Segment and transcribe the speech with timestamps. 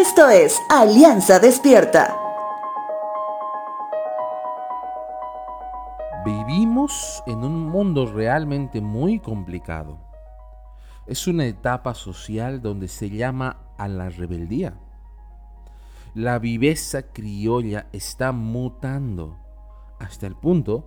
[0.00, 2.16] Esto es Alianza Despierta.
[6.24, 9.98] Vivimos en un mundo realmente muy complicado.
[11.06, 14.72] Es una etapa social donde se llama a la rebeldía.
[16.14, 19.36] La viveza criolla está mutando
[19.98, 20.86] hasta el punto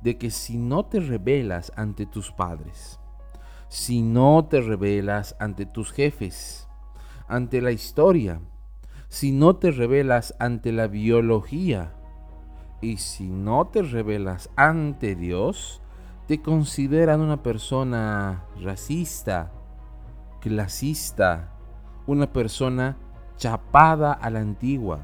[0.00, 2.98] de que si no te rebelas ante tus padres,
[3.68, 6.67] si no te rebelas ante tus jefes,
[7.28, 8.40] ante la historia,
[9.08, 11.94] si no te revelas ante la biología
[12.80, 15.80] y si no te revelas ante Dios,
[16.26, 19.50] te consideran una persona racista,
[20.40, 21.52] clasista,
[22.06, 22.96] una persona
[23.36, 25.00] chapada a la antigua,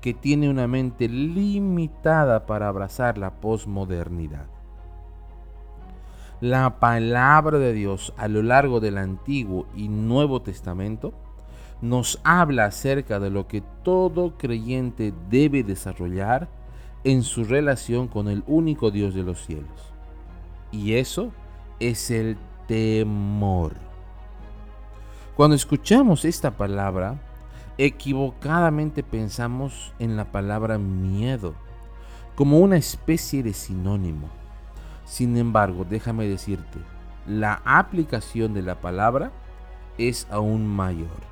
[0.00, 4.46] que tiene una mente limitada para abrazar la posmodernidad.
[6.40, 11.14] La palabra de Dios a lo largo del Antiguo y Nuevo Testamento
[11.80, 16.48] nos habla acerca de lo que todo creyente debe desarrollar
[17.04, 19.92] en su relación con el único Dios de los cielos.
[20.72, 21.32] Y eso
[21.78, 23.74] es el temor.
[25.36, 27.20] Cuando escuchamos esta palabra,
[27.78, 31.54] equivocadamente pensamos en la palabra miedo
[32.34, 34.28] como una especie de sinónimo.
[35.04, 36.78] Sin embargo, déjame decirte,
[37.26, 39.30] la aplicación de la palabra
[39.98, 41.25] es aún mayor.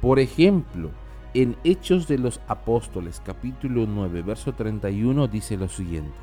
[0.00, 0.90] Por ejemplo,
[1.34, 6.16] en Hechos de los Apóstoles capítulo 9, verso 31 dice lo siguiente.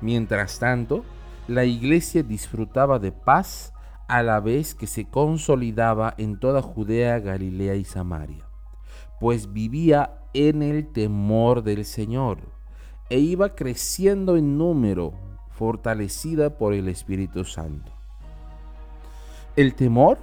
[0.00, 1.04] Mientras tanto,
[1.48, 3.74] la iglesia disfrutaba de paz
[4.08, 8.44] a la vez que se consolidaba en toda Judea, Galilea y Samaria,
[9.20, 12.38] pues vivía en el temor del Señor
[13.10, 15.12] e iba creciendo en número,
[15.50, 17.92] fortalecida por el Espíritu Santo.
[19.56, 20.16] El temor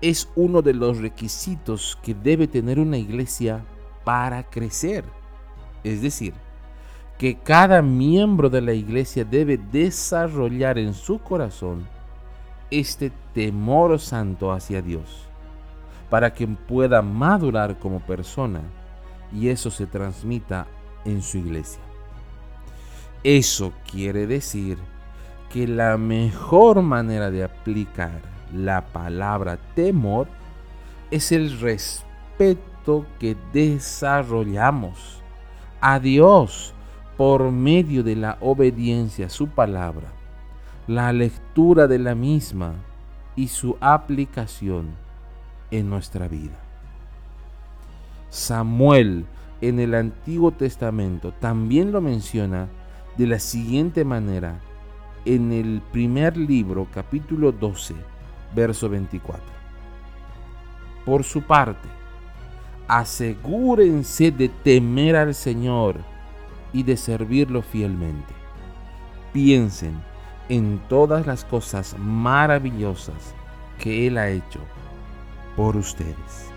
[0.00, 3.64] es uno de los requisitos que debe tener una iglesia
[4.04, 5.04] para crecer.
[5.84, 6.34] Es decir,
[7.18, 11.86] que cada miembro de la iglesia debe desarrollar en su corazón
[12.70, 15.26] este temor santo hacia Dios,
[16.08, 18.62] para que pueda madurar como persona
[19.32, 20.66] y eso se transmita
[21.04, 21.82] en su iglesia.
[23.22, 24.78] Eso quiere decir
[25.50, 28.22] que la mejor manera de aplicar
[28.54, 30.28] la palabra temor
[31.10, 35.22] es el respeto que desarrollamos
[35.80, 36.74] a Dios
[37.16, 40.08] por medio de la obediencia a su palabra,
[40.86, 42.74] la lectura de la misma
[43.36, 44.90] y su aplicación
[45.70, 46.58] en nuestra vida.
[48.30, 49.26] Samuel
[49.60, 52.68] en el Antiguo Testamento también lo menciona
[53.16, 54.60] de la siguiente manera
[55.24, 57.94] en el primer libro, capítulo 12,
[58.54, 59.42] verso 24.
[61.04, 61.88] Por su parte,
[62.88, 65.96] asegúrense de temer al Señor
[66.72, 68.34] y de servirlo fielmente.
[69.32, 70.00] Piensen
[70.48, 73.34] en todas las cosas maravillosas
[73.78, 74.60] que Él ha hecho
[75.56, 76.50] por ustedes.